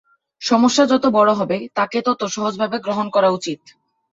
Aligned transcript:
সমস্যা 0.41 0.83
যত 0.85 1.05
বড় 1.17 1.31
হবে, 1.33 1.57
তাকে 1.75 1.97
তাত 2.01 2.21
সহজভাবে 2.27 2.77
গ্রহণ 2.85 3.07
করা 3.15 3.29
উচিত। 3.29 3.61